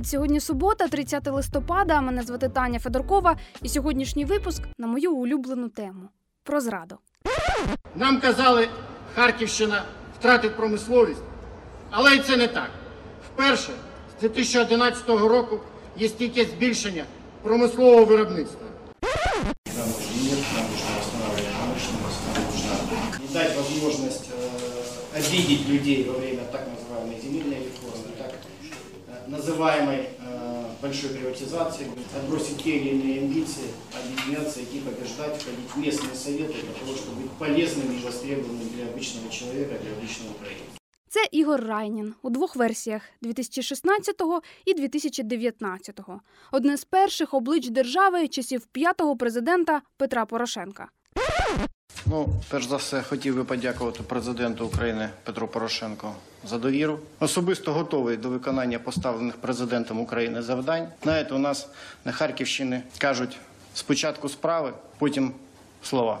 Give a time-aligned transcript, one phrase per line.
[0.00, 0.08] Привіт!
[0.08, 2.00] Сьогодні субота, 30 листопада.
[2.00, 6.08] Мене звати Таня Федоркова, і сьогоднішній випуск на мою улюблену тему
[6.44, 6.96] про зраду.
[7.94, 8.68] Нам казали,
[9.14, 9.82] Харківщина
[10.18, 11.22] втратить промисловість,
[11.90, 12.70] але і це не так.
[13.34, 13.72] Вперше
[14.18, 15.60] з 2011 року
[15.96, 17.04] є стільки збільшення
[17.42, 18.60] промислового виробництва.
[19.76, 26.04] Нам нужен мир, нам нужно восстанавливать промышленность, нам нужно не дать возможность э, обидеть людей
[26.04, 28.09] во время так называемой земельной реформы, так э,
[29.30, 36.14] называемой э, большой приватизации, отбросить те или иные амбиции, объединяться, идти побеждать, входить в местные
[36.14, 40.76] советы для того, чтобы быть полезными и востребованными для обычного человека, для обычного украинца.
[41.08, 44.22] Це Ігор Райнін у двох версіях 2016
[44.64, 46.00] і 2019.
[46.52, 50.88] Одне з перших облич держави часів п'ятого президента Петра Порошенка.
[52.06, 56.08] Ну, перш за все, хотів би подякувати президенту України Петру Порошенку
[56.44, 56.98] за довіру.
[57.20, 60.88] Особисто готовий до виконання поставлених президентом України завдань.
[61.02, 61.68] Знаєте, у нас
[62.04, 63.38] на Харківщині кажуть
[63.74, 65.32] спочатку справи, потім
[65.82, 66.20] слова.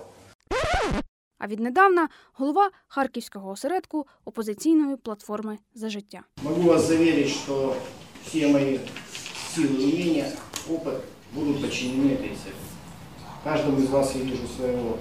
[1.38, 6.20] А віднедавна голова харківського осередку опозиційної платформи за життя.
[6.42, 7.76] Могу вас заверить, что
[8.26, 8.78] все мои
[9.56, 10.32] силы, умения,
[10.68, 11.00] опыт
[11.32, 12.56] будут подчинены этой цели.
[13.44, 14.98] Каждому из вас я вижу своего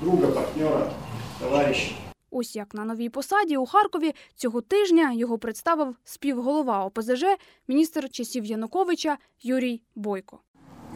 [0.00, 0.92] друга, партнера,
[1.40, 1.94] товарища.
[2.30, 7.24] Ось як на новій посаді у Харкові цього тижня його представив співголова ОПЗЖ,
[7.68, 10.40] міністр часів Януковича Юрій Бойко.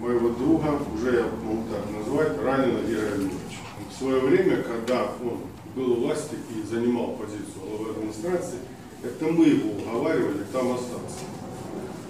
[0.00, 3.60] моего друга, уже я могу так назвать, ранено Игоря Львовича.
[3.90, 5.40] В свое время, когда он
[5.76, 8.58] был у власти и занимал позицию главы администрации,
[9.02, 11.20] это мы его уговаривали там остаться.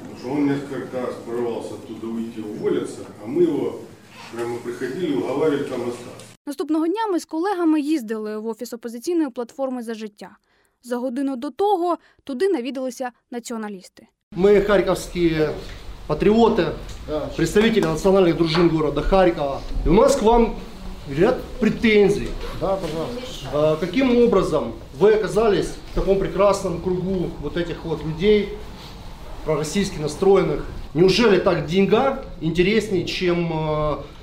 [0.02, 3.80] Потому что он несколько раз порывался оттуда уйти, уволиться, а мы его
[4.32, 6.26] прямо приходили и уговаривали там остаться.
[6.46, 10.30] Наступного дня ми з колегами їздили в офіс опозиційної платформи за життя.
[10.82, 14.06] За годину до того туди навідалися націоналісти.
[14.36, 15.50] Мы харьковские
[16.06, 16.66] патриоты,
[17.36, 19.60] представители национальных дружин города Харькова.
[19.86, 20.54] И у нас к вам
[21.08, 22.28] ряд претензий.
[22.60, 23.48] Да, пожалуйста.
[23.52, 28.50] А, Каким образом вы оказались в таком прекрасном кругу вот этих вот людей,
[29.44, 30.64] пророссийски настроенных?
[30.94, 34.13] Неужели так деньга интереснее, чем э, э,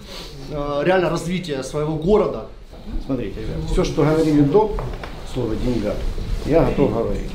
[0.85, 2.47] реально развитие своего города?
[3.05, 4.75] Смотрите, ребят, все, что говорили до
[5.33, 5.95] слова «деньга»,
[6.47, 7.31] я готов говорить.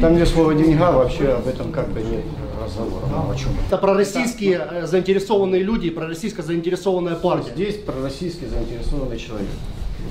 [0.00, 2.24] Там, где слово «деньга», вообще об этом как бы нет
[2.62, 3.06] разговора.
[3.10, 3.50] Ну, о чем?
[3.66, 7.52] Это пророссийские э, заинтересованные люди, и пророссийско заинтересованная партия.
[7.54, 9.48] Здесь пророссийский заинтересованный человек.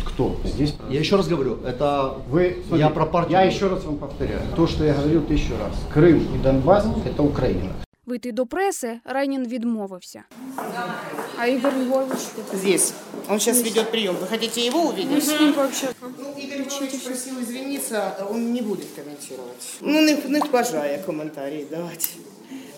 [0.05, 0.35] Кто?
[0.43, 3.39] Здесь Я еще раз говорю, это Вы, я про партию.
[3.39, 4.41] Я еще раз вам повторяю.
[4.55, 5.73] То, что я говорил тысячу раз.
[5.93, 7.71] Крым и Донбасс– это Украина.
[8.05, 10.23] Вийти до преси Райнін відмовився.
[11.37, 12.19] А Ігор Львович
[12.53, 12.93] Здесь.
[13.29, 14.15] Он сейчас ведет прием.
[14.15, 15.39] Вы хотите его увидеть?
[15.39, 15.95] ним пообщатися?
[16.01, 19.77] Ну, Игорь Львович просил извиниться, он не будет комментировать.
[19.81, 22.07] Ну, не, не бажає коментарі давати.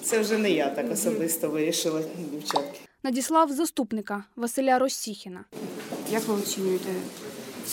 [0.04, 2.02] Це вже не я так особисто вирішила,
[2.32, 2.80] дівчатки.
[3.04, 5.46] Надіслав заступника Василя Росіхіна.
[6.12, 6.90] Як ви оцінюєте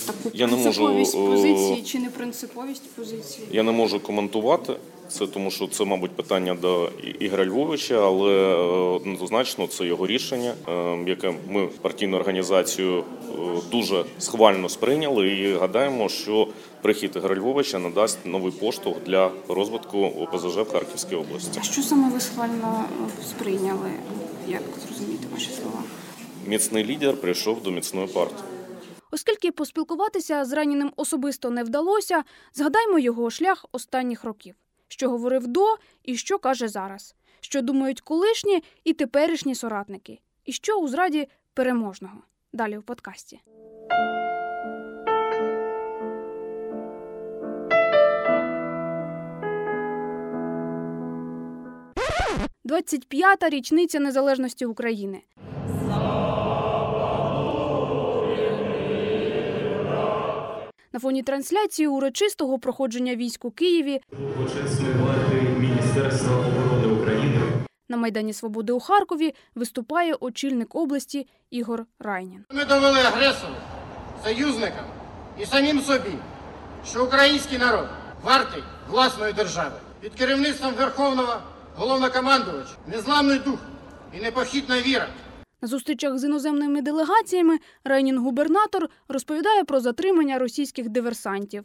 [0.06, 3.48] таку Я не можу, принциповість е, позиції чи непринциповість позиції?
[3.50, 4.76] Я не можу коментувати
[5.08, 8.54] це, тому що це, мабуть, питання до Ігоря Львовича, але е,
[8.96, 13.34] однозначно це його рішення, е, яке ми партійну організацію е,
[13.70, 16.48] дуже схвально сприйняли і гадаємо, що
[16.82, 21.60] прихід Ігоря Львовича надасть новий поштовх для розвитку ОПЗЖ в Харківській області.
[21.62, 22.84] Що саме ви схвально
[23.28, 23.90] сприйняли?
[24.48, 25.82] Як зрозуміти ваші слова?
[26.46, 28.42] Міцний лідер прийшов до міцної партії.
[29.14, 34.54] Оскільки поспілкуватися з раненим особисто не вдалося, згадаймо його шлях останніх років,
[34.94, 40.80] що говорив до і що каже зараз, що думають колишні і теперішні соратники, і що
[40.80, 42.18] у зраді переможного.
[42.52, 43.40] Далі в подкасті.
[52.64, 55.22] Двадцять п'ята річниця незалежності України.
[60.94, 67.40] На фоні трансляції урочистого проходження військ у Києві Почесної влади Міністерства оборони України
[67.88, 72.44] на Майдані Свободи у Харкові виступає очільник області Ігор Райнін.
[72.50, 73.54] Ми довели агресору,
[74.24, 74.84] союзникам
[75.40, 76.18] і самим собі,
[76.86, 77.88] що український народ
[78.22, 79.76] вартий власної держави.
[80.00, 81.36] Під керівництвом Верховного
[81.76, 83.58] головнокомандувача незламний дух
[84.18, 85.08] і непохитна віра.
[85.63, 91.63] На зустрічах з іноземними делегаціями Райнін губернатор розповідає про затримання російських диверсантів.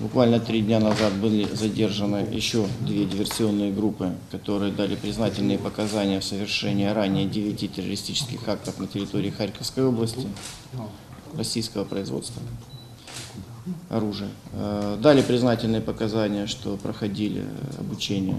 [0.00, 6.24] Буквально три дня назад были задержаны еще две диверсионные группы, которые дали признательные показания в
[6.24, 10.26] совершении ранее девяти террористических актов на территории Харьковской области
[11.38, 12.42] российского производства.
[13.90, 14.28] оружия.
[14.52, 18.36] Э, Дали признательные показания, что проходили э, обучение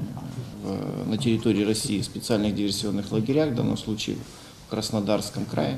[0.64, 4.18] в- на территории России в специальных диверсионных лагерях, в данном случае
[4.70, 5.78] в Краснодарском крае.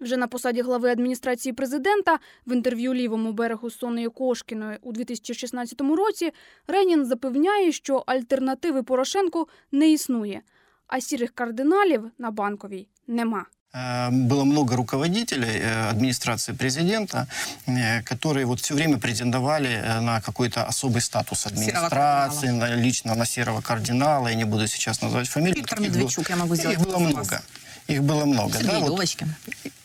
[0.00, 5.80] Вже на посаді глави адміністрації президента в інтерв'ю лівому берегу з Сонею Кошкіною у 2016
[5.80, 6.30] році
[6.66, 10.40] Ренін запевняє, що альтернативи Порошенку не існує,
[10.86, 13.44] а сірих кардиналів на банковій нема.
[13.74, 17.26] Э, Было много руководителей э, администрации президента,
[17.66, 23.26] э, которые вот все время претендовали э, на какой-то особый статус администрации, на, лично на
[23.26, 24.28] серого кардинала.
[24.28, 25.56] Я не буду сейчас называть фамилию.
[25.56, 27.12] Виктор Таких было- Медведчук, я могу сделать Их было вопрос.
[27.12, 27.40] много.
[27.88, 28.52] Их было много.
[28.52, 29.28] Сергей да, вот Ловочкин.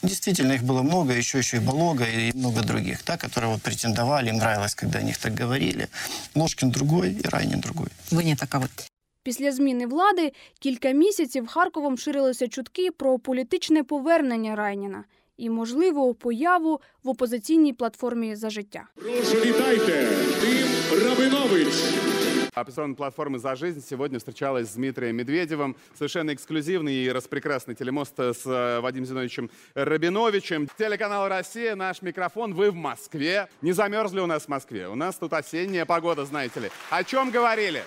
[0.03, 4.29] Действительно, их было много, еще, еще и Болога, и много других, да, которые вот претендовали,
[4.29, 5.87] им нравилось, когда о них так говорили.
[6.35, 7.89] Ложкин другой и Райнин другой.
[8.11, 8.67] Вы не таковы.
[9.23, 15.03] Після зміни влади кілька місяців Харковом ширилися чутки про політичне повернення Райніна
[15.37, 18.83] і можливу появу в опозиційній платформі за життя.
[18.95, 20.07] Прошу вітайте,
[20.41, 21.73] Тим Рабинович.
[22.54, 25.74] Оппозиционная платформа «За жизнь» сегодня встречалась с Дмитрием Медведевым.
[25.98, 30.68] Совершенно эксклюзивный и распрекрасный телемост с э, Вадимом Зиновичем Рабиновичем.
[30.78, 33.48] Телеканал «Россия», наш микрофон, вы в Москве.
[33.60, 34.86] Не замерзли у нас в Москве?
[34.88, 36.70] У нас тут осенняя погода, знаете ли.
[36.90, 37.82] О чем говорили?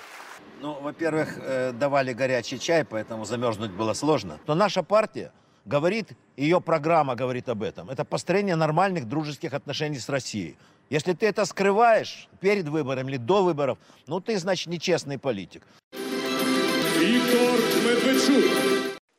[0.60, 4.38] Ну, во-первых, э, давали горячий чай, поэтому замерзнуть было сложно.
[4.48, 5.32] Но наша партия
[5.64, 7.90] говорит, ее программа говорит об этом.
[7.90, 10.58] Это построение нормальных дружеских отношений с Россией.
[10.90, 15.64] Если ты это скрываешь перед выборами или до выборов, ну ты, значит, нечестный политик.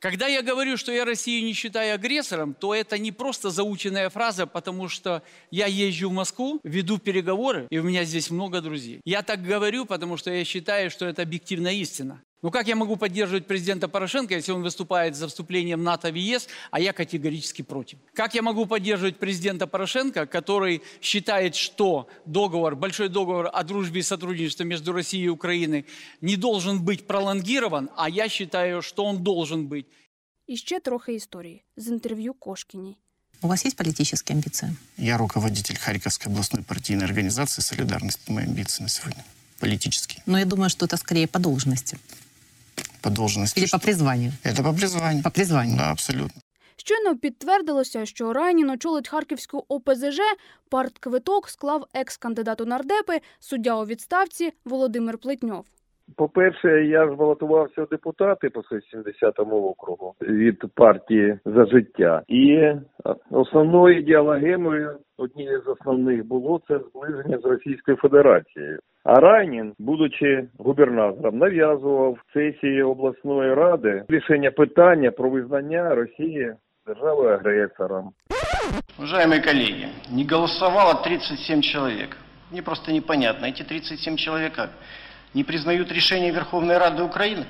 [0.00, 4.46] Когда я говорю, что я Россию не считаю агрессором, то это не просто заученная фраза,
[4.46, 9.00] потому что я езжу в Москву, веду переговоры, и у меня здесь много друзей.
[9.04, 12.22] Я так говорю, потому что я считаю, что это объективная истина.
[12.43, 16.15] Ну как я могу поддерживать президента Порошенко, если он выступает за вступление в НАТО в
[16.15, 17.99] ЕС, а я категорически против?
[18.13, 24.03] Как я могу поддерживать президента Порошенко, который считает, что договор, большой договор о дружбе и
[24.03, 25.85] сотрудничестве между Россией и Украиной
[26.19, 29.85] не должен быть пролонгирован, а я считаю, что он должен быть.
[30.47, 32.97] І ще трохи історії з інтерв'ю Кошкіній.
[33.41, 34.75] У вас есть политические амбиции?
[34.97, 38.29] Я руководитель Харьковской областной партийной организации «Солидарность».
[38.29, 39.23] Мои амбиции на сегодня
[39.59, 40.21] политические.
[40.25, 41.97] Но я думаю, что это скорее по должности.
[43.00, 43.60] По должности.
[43.60, 44.32] Или по призванию.
[44.44, 45.22] Это по призванию.
[45.22, 45.76] По призванию.
[45.76, 46.42] Да, абсолютно.
[46.76, 50.18] Щойно підтвердилося, що Райнін очолить Харківську ОПЗЖ,
[50.68, 55.64] партквиток склав екс-кандидат у нардепи, суддя у відставці Володимир Плетньов.
[56.16, 62.22] По-перше, я ж балотувався в депутати по 170 округу від партії за життя.
[62.28, 62.72] І
[63.30, 68.78] основною ідеологемою, однією з основних було це зближення з Російською Федерацією.
[69.04, 76.54] А Райнін, будучи губернатором, нав'язував сесії обласної ради рішення питання про визнання Росії
[76.86, 78.12] державою агресором.
[78.98, 82.16] Уважаемые коллеги, не голосовало 37 человек.
[82.50, 84.52] Мне просто непонятно, эти 37 человек?
[85.34, 87.46] Не признают решение Верховной Рады Украины?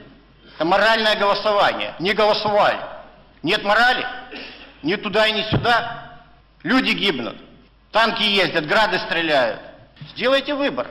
[0.55, 1.95] Это моральное голосование.
[1.99, 2.81] Не голосовали.
[3.43, 4.05] Нет морали?
[4.83, 6.23] Ни туда и ни сюда.
[6.63, 7.37] Люди гибнут.
[7.93, 9.61] Танки ездят, грады стреляют.
[10.13, 10.89] Сделайте выбор.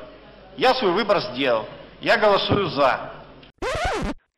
[0.57, 1.68] Я свой выбор сделал.
[2.01, 3.12] Я голосую за.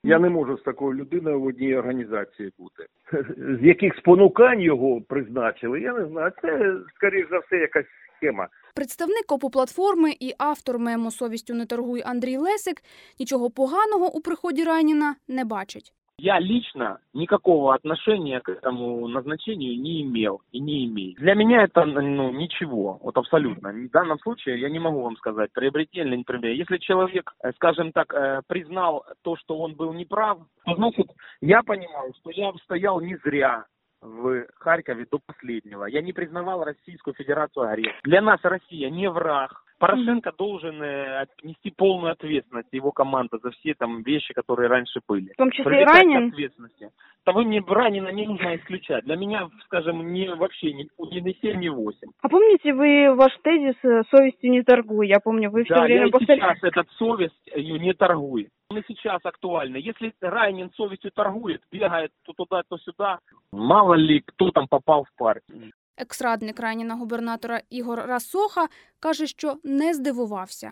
[0.10, 2.86] Я не можу з такою людиною в одній організації бути.
[3.62, 6.32] З яких спонукань його призначили, я не знаю.
[6.42, 7.86] Це, скоріш за все, якась
[8.18, 8.48] схема.
[8.76, 12.83] Представник ОПО-платформи і автор мему «Совістю не торгуй» Андрій Лесик
[13.19, 15.94] нічого поганого у приході Райніна не бачить.
[16.19, 21.16] Я лично никакого отношения к этому назначению не имел и не имею.
[21.16, 23.71] Для меня это ну, ничего, вот абсолютно.
[23.71, 26.59] В данном случае я не могу вам сказать, приобретение или не приобретение.
[26.59, 31.07] Если человек, э, скажем так, э, признал то, что он был неправ, то значит,
[31.42, 33.66] я понимаю, что я стоял не зря
[34.02, 35.85] в Харькове до последнего.
[35.85, 37.99] Я не признавал Российскую Федерацию агрессором.
[38.04, 39.64] Для нас Россия не враг.
[39.80, 45.31] Порошенко должен э, нести полную ответственность, его команда, за все там вещи, которые раньше были.
[45.31, 46.28] В том числе и Привлекать к Ранин?
[46.30, 46.90] ответственности.
[47.24, 49.06] Того мне Ранина не нужно исключать.
[49.06, 52.09] Для меня, скажем, не вообще ни, ни 7, ни 8.
[52.21, 55.07] А помните вы ваш тезис э, «совестью не торгуй»?
[55.07, 56.40] Я помню, вы все да, я время и повторяли.
[56.40, 58.50] сейчас этот совесть не торгует.
[58.69, 59.81] Он и сейчас актуальный.
[59.81, 63.19] Если Райнин совестью торгует, бегает то туда, то сюда,
[63.52, 65.71] мало ли кто там попал в партию.
[66.00, 68.68] Екс-радник Райніна губернатора Ігор Расоха
[69.00, 70.72] каже, що не здивувався.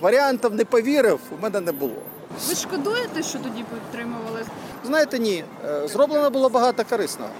[0.00, 2.02] Варіантів не повірив, у мене не було.
[2.48, 4.44] Ви шкодуєте, що тоді підтримували?
[4.84, 7.30] Знаєте, ні, е, зроблено було багато корисного.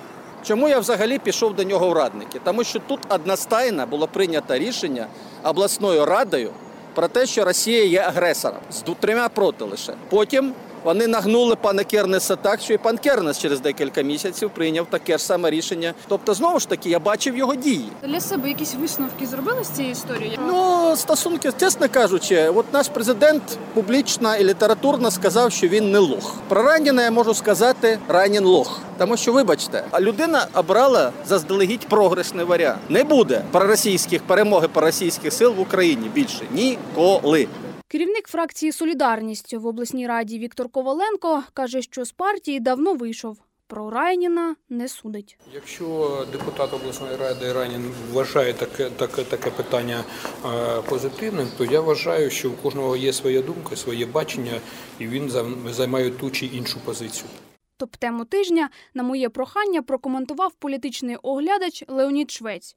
[0.42, 2.40] Чому я взагалі пішов до нього в радники?
[2.44, 5.06] Тому що тут одностайно було прийнято рішення
[5.44, 6.50] обласною радою
[6.94, 9.94] про те, що Росія є агресором з трьома проти лише.
[10.10, 15.18] Потім Вони нагнули пана Кернеса так, що і пан Кернес через декілька місяців прийняв таке
[15.18, 15.94] ж саме рішення.
[16.08, 17.88] Тобто, знову ж таки, я бачив його дії.
[18.02, 20.38] Для себе якісь висновки зробили з цієї історії?
[20.46, 23.42] Ну, стосунки, чесно кажучи, от наш президент
[23.74, 26.34] публічно і літературно сказав, що він не лох.
[26.48, 28.80] Про Раніна я можу сказати Ранін лох.
[28.98, 32.78] Тому що, вибачте, а людина обрала заздалегідь прогресний варіант.
[32.88, 37.48] Не буде проросійських перемоги проросійських сил в Україні більше ніколи.
[37.88, 43.38] Керівник фракції Солідарність в обласній раді Віктор Коваленко каже, що з партії давно вийшов.
[43.68, 45.38] Про Райніна не судить.
[45.54, 50.04] Якщо депутат обласної ради Ранін вважає таке, таке, таке питання
[50.44, 54.60] е, позитивним, то я вважаю, що у кожного є своя думка, своє бачення,
[54.98, 55.30] і він
[55.70, 57.28] займає ту чи іншу позицію.
[57.76, 62.76] Топ-тему тижня на моє прохання прокоментував політичний оглядач Леонід Швець.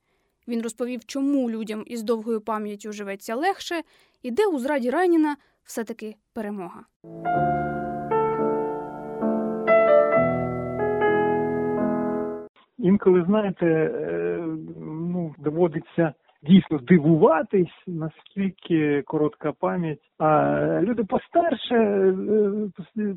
[0.49, 3.81] Він розповів, чому людям із довгою пам'яттю живеться легше,
[4.23, 6.85] і де у зраді Райніна все-таки перемога.
[12.79, 14.43] інколи, знаєте, е,
[14.85, 16.13] ну, доводиться
[16.43, 19.99] дійсно дивуватись, наскільки коротка пам'ять.
[20.17, 22.13] А люди постарше, е,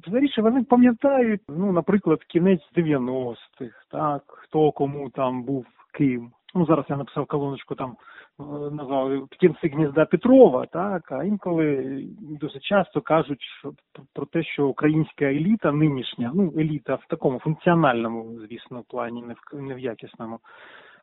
[0.05, 6.31] постаріше, вони пам'ятають, ну, наприклад, кінець 90-х, так, хто кому там був ким.
[6.55, 7.97] Ну, зараз я написав колоночку там
[8.41, 11.85] е, назвав птінці гнізда Петрова, так, а інколи
[12.21, 13.73] дуже часто кажуть що,
[14.15, 19.63] про те, що українська еліта нинішня, ну еліта в такому функціональному, звісно, плані, не в
[19.63, 20.39] не в якісному,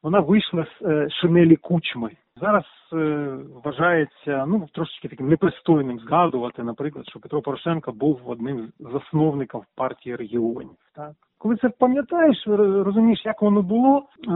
[0.04, 2.12] вона вийшла з е, шинелі кучми.
[2.42, 8.92] Зараз е, вважається ну трошечки таким непристойним згадувати, наприклад, що Петро Порошенко був одним з
[8.92, 10.78] засновників партії регіонів.
[10.96, 12.44] Так коли це пам'ятаєш,
[12.86, 14.32] розумієш, як воно було, е,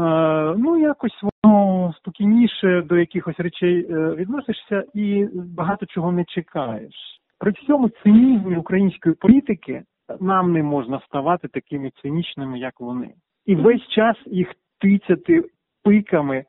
[0.58, 6.94] ну якось воно спокійніше до якихось речей е, відносишся і багато чого не чекаєш.
[7.40, 9.84] При всьому цинізмі української політики
[10.20, 13.14] нам не можна ставати такими цинічними, як вони,
[13.46, 14.48] і весь час їх
[14.80, 15.44] тицяти
[15.84, 16.46] пиками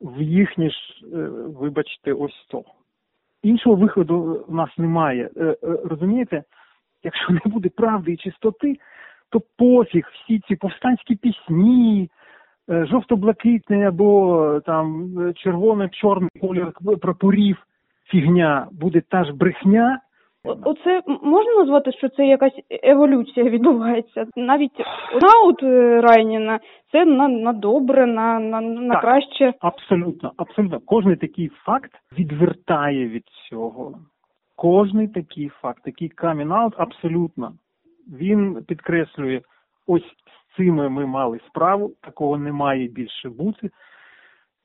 [0.00, 1.28] в їхнє ж, е,
[1.60, 2.62] вибачте, ось то.
[3.42, 5.30] Іншого виходу в нас немає.
[5.84, 6.42] Розумієте,
[7.02, 8.76] якщо не буде правди і чистоти,
[9.36, 12.10] то пофіг всі ці повстанські пісні,
[12.70, 17.56] е, жовто-блакитний або е, там е, червоно-чорний колір прапорів,
[18.10, 20.00] фігня, буде та ж брехня.
[20.44, 22.52] Оце можна назвати, що це якась
[22.82, 24.26] еволюція відбувається.
[24.36, 24.78] Навіть
[25.22, 26.60] наут е, Райніна
[26.92, 29.02] це на, на добре, на, на, на Так.
[29.02, 29.54] краще.
[29.60, 30.80] Абсолютно, абсолютно.
[30.80, 33.98] Кожний такий факт відвертає від цього.
[34.56, 37.52] Кожний такий факт, такий камін-аут, абсолютно.
[38.06, 39.40] Він підкреслює,
[39.86, 43.70] ось з цими ми мали справу, такого не має більше бути.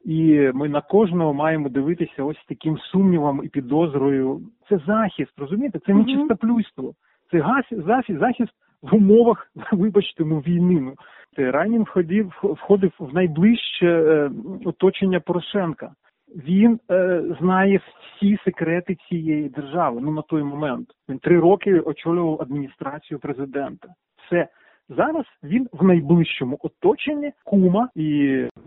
[0.05, 4.41] І ми на кожного маємо дивитися ось таким сумнівом і підозрою.
[4.69, 5.79] Це захист, розумієте?
[5.79, 6.93] Це не чистоплюйство.
[7.31, 10.93] Це гас- захист, захист в умовах, вибачте, ну війни.
[11.35, 14.31] Це Ранін входив, входив в найближче е,
[14.65, 15.91] оточення Порошенка.
[16.35, 17.81] Він е, знає
[18.17, 19.99] всі секрети цієї держави.
[20.03, 23.87] Ну на той момент він три роки очолював адміністрацію президента.
[24.25, 24.47] Все
[24.89, 28.01] зараз він в найближчому оточенні кума і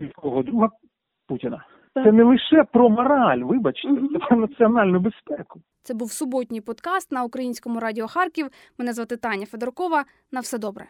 [0.01, 0.69] військового друга
[1.27, 1.65] Путіна.
[1.93, 5.61] Це не лише про мораль, вибачте, це про національну безпеку.
[5.83, 8.47] Це був суботній подкаст на українському радіо Харків.
[8.79, 10.03] Мене звати Таня Федоркова.
[10.31, 10.85] На все добре.